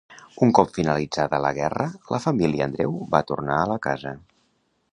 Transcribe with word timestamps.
Un 0.45 0.53
cop 0.59 0.71
finalitzada 0.77 1.41
la 1.45 1.51
guerra 1.57 1.85
la 2.15 2.21
família 2.25 2.65
Andreu 2.69 2.97
va 3.13 3.21
tornar 3.33 3.59
a 3.59 3.69
la 3.73 3.77
casa. 3.85 4.15